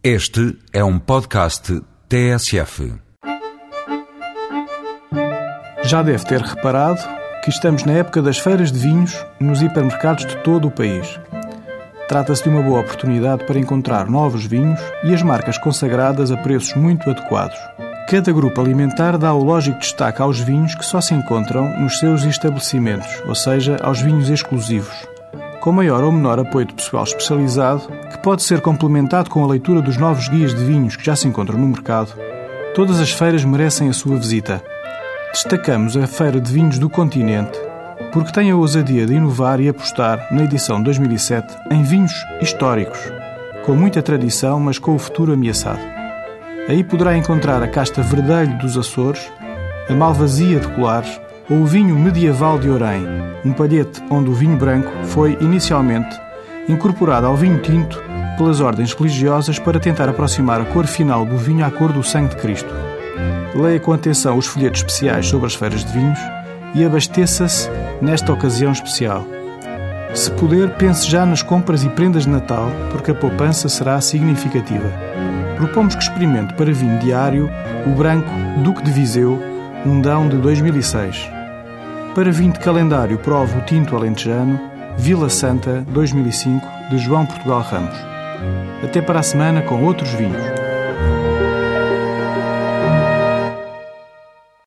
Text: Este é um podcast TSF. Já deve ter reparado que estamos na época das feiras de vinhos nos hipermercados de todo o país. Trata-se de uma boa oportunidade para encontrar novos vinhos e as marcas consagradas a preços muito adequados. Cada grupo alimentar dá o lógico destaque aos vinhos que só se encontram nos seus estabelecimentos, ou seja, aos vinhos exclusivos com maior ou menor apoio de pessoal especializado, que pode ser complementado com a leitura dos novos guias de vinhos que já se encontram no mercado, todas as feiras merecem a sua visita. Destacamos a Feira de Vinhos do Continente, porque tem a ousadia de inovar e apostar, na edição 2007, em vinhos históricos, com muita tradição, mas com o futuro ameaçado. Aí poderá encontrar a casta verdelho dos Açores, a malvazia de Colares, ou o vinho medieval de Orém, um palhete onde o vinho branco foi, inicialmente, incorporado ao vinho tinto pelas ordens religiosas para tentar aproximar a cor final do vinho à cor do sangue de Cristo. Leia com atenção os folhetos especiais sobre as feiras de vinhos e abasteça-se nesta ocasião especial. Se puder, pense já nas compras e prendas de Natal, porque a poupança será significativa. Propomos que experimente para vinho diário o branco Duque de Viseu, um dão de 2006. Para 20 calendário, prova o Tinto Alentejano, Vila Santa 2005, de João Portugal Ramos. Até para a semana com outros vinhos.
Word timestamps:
Este 0.00 0.56
é 0.72 0.84
um 0.84 0.96
podcast 0.96 1.82
TSF. 2.08 2.94
Já 5.82 6.04
deve 6.04 6.24
ter 6.24 6.40
reparado 6.40 7.00
que 7.42 7.50
estamos 7.50 7.82
na 7.82 7.94
época 7.94 8.22
das 8.22 8.38
feiras 8.38 8.70
de 8.70 8.78
vinhos 8.78 9.12
nos 9.40 9.60
hipermercados 9.60 10.24
de 10.24 10.36
todo 10.44 10.68
o 10.68 10.70
país. 10.70 11.18
Trata-se 12.06 12.44
de 12.44 12.48
uma 12.48 12.62
boa 12.62 12.78
oportunidade 12.78 13.44
para 13.44 13.58
encontrar 13.58 14.08
novos 14.08 14.46
vinhos 14.46 14.78
e 15.02 15.12
as 15.12 15.20
marcas 15.20 15.58
consagradas 15.58 16.30
a 16.30 16.36
preços 16.36 16.74
muito 16.74 17.10
adequados. 17.10 17.58
Cada 18.08 18.30
grupo 18.30 18.60
alimentar 18.60 19.18
dá 19.18 19.34
o 19.34 19.42
lógico 19.42 19.80
destaque 19.80 20.22
aos 20.22 20.38
vinhos 20.38 20.76
que 20.76 20.84
só 20.84 21.00
se 21.00 21.12
encontram 21.12 21.76
nos 21.80 21.98
seus 21.98 22.22
estabelecimentos, 22.22 23.20
ou 23.26 23.34
seja, 23.34 23.76
aos 23.82 24.00
vinhos 24.00 24.30
exclusivos 24.30 25.17
com 25.60 25.72
maior 25.72 26.04
ou 26.04 26.12
menor 26.12 26.38
apoio 26.38 26.66
de 26.66 26.74
pessoal 26.74 27.04
especializado, 27.04 27.88
que 28.10 28.18
pode 28.18 28.42
ser 28.42 28.60
complementado 28.60 29.28
com 29.28 29.42
a 29.42 29.46
leitura 29.46 29.82
dos 29.82 29.96
novos 29.96 30.28
guias 30.28 30.54
de 30.54 30.64
vinhos 30.64 30.96
que 30.96 31.04
já 31.04 31.16
se 31.16 31.26
encontram 31.26 31.58
no 31.58 31.66
mercado, 31.66 32.12
todas 32.74 33.00
as 33.00 33.10
feiras 33.10 33.44
merecem 33.44 33.88
a 33.88 33.92
sua 33.92 34.16
visita. 34.16 34.62
Destacamos 35.32 35.96
a 35.96 36.06
Feira 36.06 36.40
de 36.40 36.52
Vinhos 36.52 36.78
do 36.78 36.88
Continente, 36.88 37.58
porque 38.12 38.32
tem 38.32 38.50
a 38.50 38.56
ousadia 38.56 39.06
de 39.06 39.14
inovar 39.14 39.60
e 39.60 39.68
apostar, 39.68 40.28
na 40.32 40.44
edição 40.44 40.82
2007, 40.82 41.54
em 41.70 41.82
vinhos 41.82 42.12
históricos, 42.40 42.98
com 43.64 43.74
muita 43.74 44.02
tradição, 44.02 44.58
mas 44.58 44.78
com 44.78 44.94
o 44.94 44.98
futuro 44.98 45.32
ameaçado. 45.32 45.80
Aí 46.68 46.84
poderá 46.84 47.16
encontrar 47.16 47.62
a 47.62 47.68
casta 47.68 48.02
verdelho 48.02 48.56
dos 48.58 48.76
Açores, 48.76 49.30
a 49.88 49.94
malvazia 49.94 50.60
de 50.60 50.68
Colares, 50.68 51.20
ou 51.50 51.58
o 51.58 51.66
vinho 51.66 51.98
medieval 51.98 52.58
de 52.58 52.68
Orém, 52.68 53.06
um 53.44 53.52
palhete 53.52 54.02
onde 54.10 54.30
o 54.30 54.34
vinho 54.34 54.56
branco 54.56 54.90
foi, 55.04 55.36
inicialmente, 55.40 56.18
incorporado 56.68 57.26
ao 57.26 57.36
vinho 57.36 57.58
tinto 57.58 58.02
pelas 58.36 58.60
ordens 58.60 58.92
religiosas 58.92 59.58
para 59.58 59.80
tentar 59.80 60.08
aproximar 60.08 60.60
a 60.60 60.64
cor 60.64 60.86
final 60.86 61.24
do 61.24 61.36
vinho 61.36 61.64
à 61.64 61.70
cor 61.70 61.92
do 61.92 62.02
sangue 62.02 62.34
de 62.34 62.36
Cristo. 62.36 62.72
Leia 63.54 63.80
com 63.80 63.92
atenção 63.92 64.36
os 64.36 64.46
folhetos 64.46 64.80
especiais 64.80 65.26
sobre 65.26 65.46
as 65.46 65.54
feiras 65.54 65.84
de 65.84 65.92
vinhos 65.92 66.18
e 66.74 66.84
abasteça-se 66.84 67.68
nesta 68.00 68.32
ocasião 68.32 68.70
especial. 68.70 69.26
Se 70.14 70.30
puder, 70.32 70.70
pense 70.76 71.08
já 71.08 71.26
nas 71.26 71.42
compras 71.42 71.82
e 71.84 71.88
prendas 71.88 72.24
de 72.24 72.30
Natal, 72.30 72.70
porque 72.90 73.10
a 73.10 73.14
poupança 73.14 73.68
será 73.68 74.00
significativa. 74.00 74.90
Propomos 75.56 75.94
que 75.94 76.02
experimente 76.02 76.54
para 76.54 76.72
vinho 76.72 76.98
diário 76.98 77.50
o 77.86 77.90
branco 77.90 78.30
Duque 78.62 78.82
de 78.82 78.90
Viseu, 78.90 79.42
um 79.84 80.00
dão 80.00 80.28
de 80.28 80.36
2006. 80.36 81.37
Para 82.14 82.32
20 82.32 82.58
calendário, 82.58 83.18
prova 83.18 83.58
o 83.58 83.60
Tinto 83.62 83.94
Alentejano, 83.94 84.58
Vila 84.96 85.28
Santa 85.28 85.84
2005, 85.88 86.66
de 86.90 86.98
João 86.98 87.24
Portugal 87.24 87.60
Ramos. 87.60 87.96
Até 88.82 89.00
para 89.00 89.20
a 89.20 89.22
semana 89.22 89.62
com 89.62 89.84
outros 89.84 90.10
vinhos. 90.14 90.42